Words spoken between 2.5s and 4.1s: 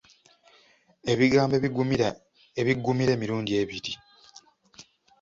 ebiggumira emirundi ebiri.